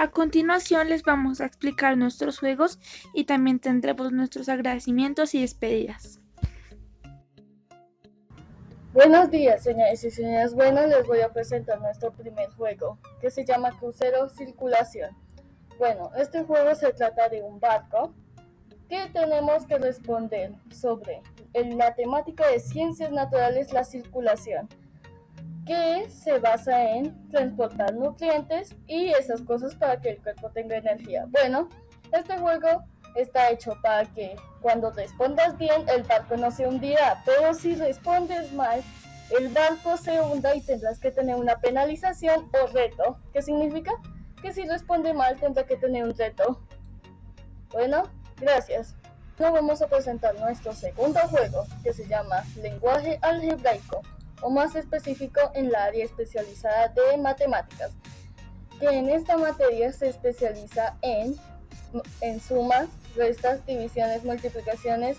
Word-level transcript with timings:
A 0.00 0.10
continuación 0.10 0.88
les 0.88 1.02
vamos 1.02 1.42
a 1.42 1.44
explicar 1.44 1.94
nuestros 1.94 2.38
juegos 2.38 2.78
y 3.12 3.24
también 3.24 3.58
tendremos 3.58 4.12
nuestros 4.12 4.48
agradecimientos 4.48 5.34
y 5.34 5.42
despedidas. 5.42 6.18
Buenos 8.94 9.30
días, 9.30 9.62
señores 9.62 10.02
y 10.02 10.10
señoras. 10.10 10.54
Bueno, 10.54 10.86
les 10.86 11.06
voy 11.06 11.20
a 11.20 11.28
presentar 11.28 11.78
nuestro 11.82 12.12
primer 12.12 12.48
juego, 12.52 12.96
que 13.20 13.30
se 13.30 13.44
llama 13.44 13.78
Crucero 13.78 14.30
Circulación. 14.30 15.14
Bueno, 15.78 16.10
este 16.16 16.44
juego 16.44 16.74
se 16.74 16.94
trata 16.94 17.28
de 17.28 17.42
un 17.42 17.60
barco 17.60 18.14
que 18.88 19.06
tenemos 19.12 19.66
que 19.66 19.76
responder 19.76 20.54
sobre 20.70 21.20
la 21.76 21.94
temática 21.94 22.48
de 22.48 22.58
ciencias 22.58 23.12
naturales, 23.12 23.70
la 23.74 23.84
circulación, 23.84 24.66
que 25.70 26.10
se 26.10 26.40
basa 26.40 26.96
en 26.96 27.30
transportar 27.30 27.94
nutrientes 27.94 28.74
y 28.88 29.10
esas 29.10 29.40
cosas 29.42 29.72
para 29.76 30.00
que 30.00 30.10
el 30.10 30.18
cuerpo 30.20 30.50
tenga 30.50 30.76
energía. 30.76 31.26
Bueno, 31.28 31.68
este 32.12 32.36
juego 32.38 32.82
está 33.14 33.50
hecho 33.50 33.78
para 33.80 34.04
que 34.06 34.34
cuando 34.62 34.90
respondas 34.90 35.56
bien 35.58 35.88
el 35.88 36.02
barco 36.02 36.36
no 36.36 36.50
se 36.50 36.66
hundirá, 36.66 37.22
pero 37.24 37.54
si 37.54 37.76
respondes 37.76 38.52
mal 38.52 38.82
el 39.30 39.48
barco 39.50 39.96
se 39.96 40.20
hunda 40.20 40.56
y 40.56 40.60
tendrás 40.60 40.98
que 40.98 41.12
tener 41.12 41.36
una 41.36 41.60
penalización 41.60 42.50
o 42.60 42.66
reto. 42.66 43.20
¿Qué 43.32 43.40
significa? 43.40 43.92
Que 44.42 44.52
si 44.52 44.64
responde 44.64 45.14
mal 45.14 45.38
tendrá 45.38 45.64
que 45.66 45.76
tener 45.76 46.02
un 46.02 46.18
reto. 46.18 46.60
Bueno, 47.70 48.02
gracias. 48.40 48.96
Ahora 49.38 49.52
vamos 49.52 49.80
a 49.82 49.86
presentar 49.86 50.34
nuestro 50.40 50.72
segundo 50.72 51.20
juego 51.28 51.64
que 51.84 51.92
se 51.92 52.08
llama 52.08 52.42
Lenguaje 52.56 53.20
Algebraico 53.22 54.02
o 54.42 54.50
más 54.50 54.74
específico 54.74 55.40
en 55.54 55.70
la 55.70 55.84
área 55.84 56.04
especializada 56.04 56.88
de 56.88 57.16
matemáticas, 57.18 57.92
que 58.78 58.86
en 58.86 59.08
esta 59.08 59.36
materia 59.36 59.92
se 59.92 60.08
especializa 60.08 60.96
en, 61.02 61.36
en 62.20 62.40
sumas, 62.40 62.88
restas, 63.16 63.64
divisiones, 63.66 64.24
multiplicaciones 64.24 65.18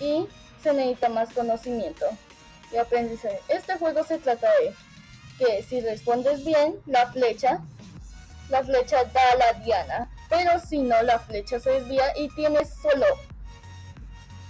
y 0.00 0.26
se 0.62 0.72
necesita 0.72 1.08
más 1.08 1.32
conocimiento 1.32 2.06
y 2.72 2.76
aprendizaje. 2.76 3.40
Este 3.48 3.76
juego 3.76 4.04
se 4.04 4.18
trata 4.18 4.48
de 4.60 4.74
que 5.38 5.62
si 5.62 5.80
respondes 5.80 6.44
bien, 6.44 6.76
la 6.86 7.10
flecha, 7.10 7.60
la 8.48 8.62
flecha 8.62 9.04
da 9.04 9.20
a 9.32 9.36
la 9.36 9.52
diana, 9.60 10.10
pero 10.28 10.58
si 10.58 10.78
no, 10.78 11.00
la 11.02 11.18
flecha 11.18 11.60
se 11.60 11.70
desvía 11.70 12.04
y 12.16 12.28
tienes 12.34 12.70
solo, 12.80 13.06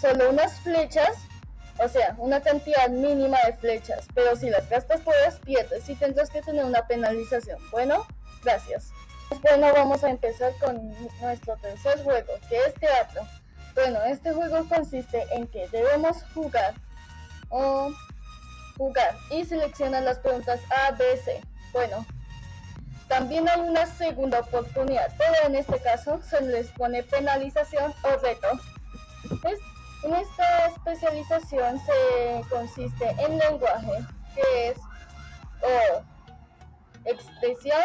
solo 0.00 0.30
unas 0.30 0.58
flechas, 0.60 1.16
o 1.78 1.88
sea, 1.88 2.14
una 2.18 2.40
cantidad 2.40 2.88
mínima 2.88 3.38
de 3.46 3.52
flechas, 3.54 4.06
pero 4.14 4.36
si 4.36 4.50
las 4.50 4.68
gastas 4.68 5.02
todas, 5.02 5.38
pierdes 5.40 5.88
y 5.88 5.94
tendrás 5.94 6.30
que 6.30 6.42
tener 6.42 6.64
una 6.64 6.86
penalización. 6.86 7.58
Bueno, 7.70 8.06
gracias. 8.44 8.90
Bueno, 9.42 9.72
vamos 9.72 10.02
a 10.04 10.10
empezar 10.10 10.52
con 10.58 10.92
nuestro 11.20 11.56
tercer 11.58 12.02
juego, 12.02 12.32
que 12.48 12.58
es 12.58 12.74
teatro. 12.74 13.22
Bueno, 13.74 14.02
este 14.04 14.32
juego 14.32 14.66
consiste 14.68 15.24
en 15.32 15.46
que 15.46 15.68
debemos 15.68 16.24
jugar 16.34 16.74
o 17.50 17.92
jugar 18.76 19.14
y 19.30 19.44
seleccionar 19.44 20.02
las 20.02 20.18
preguntas 20.18 20.60
A, 20.70 20.92
B, 20.92 21.04
C. 21.16 21.40
Bueno, 21.72 22.06
también 23.08 23.48
hay 23.48 23.60
una 23.60 23.86
segunda 23.86 24.40
oportunidad, 24.40 25.12
pero 25.16 25.46
en 25.46 25.56
este 25.56 25.78
caso 25.80 26.20
se 26.22 26.40
les 26.42 26.68
pone 26.68 27.02
penalización 27.02 27.92
o 28.02 28.16
reto. 28.18 28.48
En 30.04 30.14
esta 30.14 30.66
especialización 30.66 31.80
se 31.80 32.48
consiste 32.48 33.08
en 33.18 33.38
lenguaje, 33.38 34.04
que 34.34 34.68
es 34.68 34.78
expresión 37.04 37.82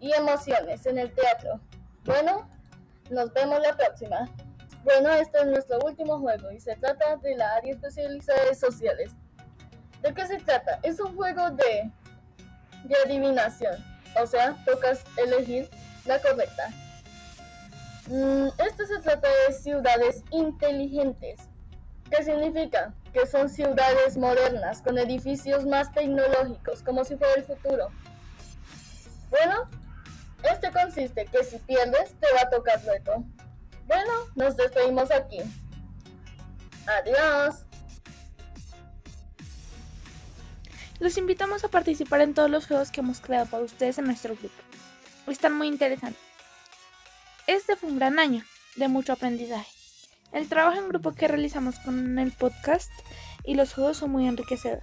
y 0.00 0.12
emociones 0.12 0.84
en 0.86 0.98
el 0.98 1.12
teatro. 1.14 1.60
Bueno, 2.04 2.48
nos 3.10 3.32
vemos 3.32 3.60
la 3.60 3.76
próxima. 3.76 4.28
Bueno, 4.84 5.10
este 5.10 5.38
es 5.38 5.46
nuestro 5.46 5.78
último 5.80 6.18
juego 6.20 6.50
y 6.52 6.60
se 6.60 6.76
trata 6.76 7.16
de 7.16 7.36
la 7.36 7.54
área 7.54 7.72
especializada 7.72 8.44
de 8.44 8.54
sociales. 8.54 9.12
¿De 10.02 10.14
qué 10.14 10.26
se 10.26 10.38
trata? 10.38 10.78
Es 10.82 11.00
un 11.00 11.16
juego 11.16 11.50
de, 11.50 11.90
de 12.84 12.96
adivinación, 13.04 13.74
o 14.22 14.26
sea, 14.26 14.56
tocas 14.64 15.02
elegir 15.16 15.68
la 16.04 16.20
correcta. 16.20 16.68
Mm, 18.08 18.48
esto 18.58 18.86
se 18.86 18.98
trata 19.00 19.28
de 19.46 19.54
ciudades 19.54 20.22
inteligentes. 20.30 21.40
¿Qué 22.10 22.22
significa? 22.22 22.94
Que 23.12 23.26
son 23.26 23.48
ciudades 23.48 24.16
modernas, 24.16 24.80
con 24.80 24.96
edificios 24.98 25.66
más 25.66 25.92
tecnológicos, 25.92 26.82
como 26.82 27.04
si 27.04 27.16
fuera 27.16 27.34
el 27.34 27.44
futuro. 27.44 27.88
Bueno, 29.30 29.68
este 30.52 30.70
consiste 30.70 31.26
que 31.26 31.42
si 31.42 31.58
pierdes, 31.58 32.14
te 32.20 32.26
va 32.34 32.42
a 32.42 32.50
tocar 32.50 32.80
reto. 32.84 33.24
Bueno, 33.86 34.12
nos 34.36 34.56
despedimos 34.56 35.10
aquí. 35.10 35.38
Adiós. 36.86 37.64
Los 41.00 41.18
invitamos 41.18 41.64
a 41.64 41.68
participar 41.68 42.20
en 42.20 42.34
todos 42.34 42.48
los 42.48 42.66
juegos 42.66 42.90
que 42.90 43.00
hemos 43.00 43.20
creado 43.20 43.46
para 43.46 43.64
ustedes 43.64 43.98
en 43.98 44.06
nuestro 44.06 44.34
grupo. 44.36 44.54
Están 45.26 45.54
muy 45.54 45.66
interesantes. 45.66 46.25
Este 47.46 47.76
fue 47.76 47.90
un 47.90 47.98
gran 47.98 48.18
año 48.18 48.42
de 48.74 48.88
mucho 48.88 49.12
aprendizaje. 49.12 49.70
El 50.32 50.48
trabajo 50.48 50.78
en 50.78 50.88
grupo 50.88 51.12
que 51.12 51.28
realizamos 51.28 51.78
con 51.78 52.18
el 52.18 52.32
podcast 52.32 52.90
y 53.44 53.54
los 53.54 53.72
juegos 53.72 53.98
son 53.98 54.10
muy 54.10 54.26
enriquecedor. 54.26 54.82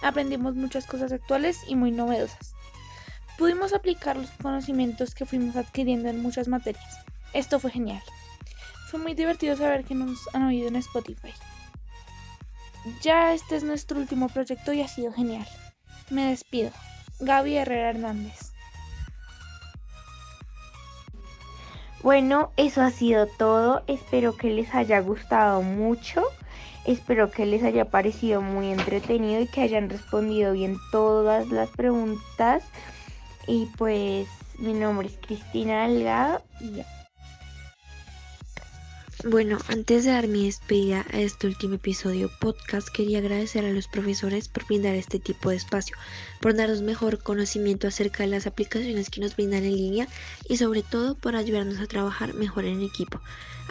Aprendimos 0.00 0.54
muchas 0.54 0.86
cosas 0.86 1.10
actuales 1.10 1.58
y 1.66 1.74
muy 1.74 1.90
novedosas. 1.90 2.54
Pudimos 3.36 3.72
aplicar 3.72 4.16
los 4.16 4.30
conocimientos 4.30 5.12
que 5.12 5.26
fuimos 5.26 5.56
adquiriendo 5.56 6.08
en 6.08 6.22
muchas 6.22 6.46
materias. 6.46 6.98
Esto 7.32 7.58
fue 7.58 7.72
genial. 7.72 8.02
Fue 8.90 9.00
muy 9.00 9.14
divertido 9.14 9.56
saber 9.56 9.84
que 9.84 9.96
nos 9.96 10.28
han 10.34 10.44
oído 10.44 10.68
en 10.68 10.76
Spotify. 10.76 11.34
Ya 13.02 13.34
este 13.34 13.56
es 13.56 13.64
nuestro 13.64 13.98
último 13.98 14.28
proyecto 14.28 14.72
y 14.72 14.82
ha 14.82 14.88
sido 14.88 15.12
genial. 15.12 15.48
Me 16.10 16.28
despido. 16.28 16.70
Gaby 17.18 17.56
Herrera 17.56 17.90
Hernández. 17.90 18.43
Bueno, 22.04 22.50
eso 22.58 22.82
ha 22.82 22.90
sido 22.90 23.26
todo. 23.26 23.82
Espero 23.86 24.36
que 24.36 24.50
les 24.50 24.74
haya 24.74 25.00
gustado 25.00 25.62
mucho. 25.62 26.22
Espero 26.84 27.30
que 27.30 27.46
les 27.46 27.62
haya 27.62 27.86
parecido 27.86 28.42
muy 28.42 28.70
entretenido 28.72 29.40
y 29.40 29.46
que 29.46 29.62
hayan 29.62 29.88
respondido 29.88 30.52
bien 30.52 30.76
todas 30.92 31.48
las 31.48 31.70
preguntas. 31.70 32.62
Y 33.46 33.70
pues 33.78 34.28
mi 34.58 34.74
nombre 34.74 35.08
es 35.08 35.16
Cristina 35.16 35.88
Delgado 35.88 36.42
y 36.60 36.72
ya. 36.72 37.03
Bueno, 39.26 39.56
antes 39.68 40.04
de 40.04 40.10
dar 40.10 40.28
mi 40.28 40.44
despedida 40.44 41.06
a 41.10 41.18
este 41.18 41.46
último 41.46 41.76
episodio 41.76 42.30
podcast, 42.40 42.88
quería 42.90 43.20
agradecer 43.20 43.64
a 43.64 43.72
los 43.72 43.88
profesores 43.88 44.48
por 44.48 44.66
brindar 44.66 44.94
este 44.96 45.18
tipo 45.18 45.48
de 45.48 45.56
espacio, 45.56 45.96
por 46.42 46.54
darnos 46.54 46.82
mejor 46.82 47.22
conocimiento 47.22 47.88
acerca 47.88 48.24
de 48.24 48.28
las 48.28 48.46
aplicaciones 48.46 49.08
que 49.08 49.22
nos 49.22 49.34
brindan 49.34 49.64
en 49.64 49.76
línea 49.76 50.08
y 50.46 50.58
sobre 50.58 50.82
todo 50.82 51.14
por 51.14 51.36
ayudarnos 51.36 51.80
a 51.80 51.86
trabajar 51.86 52.34
mejor 52.34 52.66
en 52.66 52.82
equipo. 52.82 53.18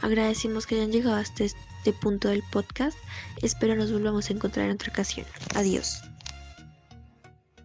Agradecemos 0.01 0.65
que 0.65 0.73
hayan 0.75 0.91
llegado 0.91 1.17
hasta 1.17 1.43
este 1.43 1.93
punto 2.01 2.29
del 2.29 2.41
podcast. 2.51 2.97
Espero 3.43 3.75
nos 3.75 3.91
volvamos 3.91 4.31
a 4.31 4.33
encontrar 4.33 4.65
en 4.65 4.71
otra 4.71 4.91
ocasión. 4.91 5.27
Adiós. 5.53 6.01